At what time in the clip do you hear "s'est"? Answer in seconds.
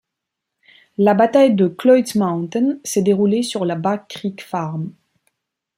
2.83-3.03